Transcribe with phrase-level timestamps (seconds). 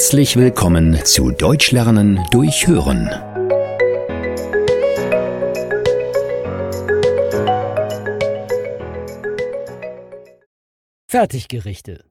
[0.00, 3.10] Herzlich willkommen zu Deutsch lernen durch Hören.
[11.06, 12.06] Fertiggerichte.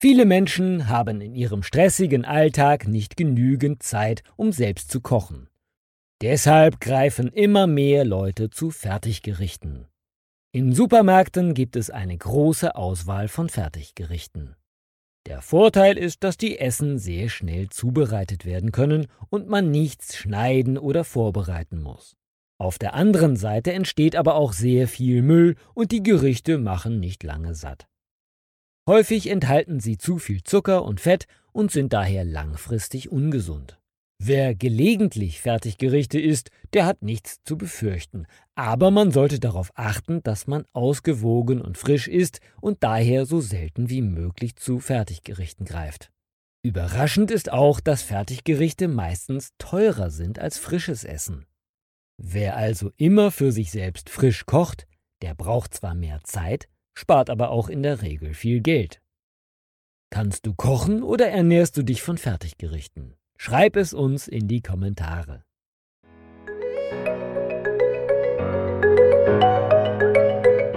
[0.00, 5.48] Viele Menschen haben in ihrem stressigen Alltag nicht genügend Zeit, um selbst zu kochen.
[6.22, 9.86] Deshalb greifen immer mehr Leute zu Fertiggerichten.
[10.50, 14.56] In Supermärkten gibt es eine große Auswahl von Fertiggerichten.
[15.26, 20.76] Der Vorteil ist, dass die Essen sehr schnell zubereitet werden können und man nichts schneiden
[20.78, 22.16] oder vorbereiten muss.
[22.58, 27.22] Auf der anderen Seite entsteht aber auch sehr viel Müll und die Gerichte machen nicht
[27.22, 27.86] lange satt.
[28.88, 33.78] Häufig enthalten sie zu viel Zucker und Fett und sind daher langfristig ungesund.
[34.24, 38.26] Wer gelegentlich Fertiggerichte isst, der hat nichts zu befürchten.
[38.54, 43.90] Aber man sollte darauf achten, dass man ausgewogen und frisch isst und daher so selten
[43.90, 46.12] wie möglich zu Fertiggerichten greift.
[46.64, 51.44] Überraschend ist auch, dass Fertiggerichte meistens teurer sind als frisches Essen.
[52.16, 54.86] Wer also immer für sich selbst frisch kocht,
[55.22, 59.02] der braucht zwar mehr Zeit, spart aber auch in der Regel viel Geld.
[60.10, 63.16] Kannst du kochen oder ernährst du dich von Fertiggerichten?
[63.44, 65.42] Schreib es uns in die Kommentare.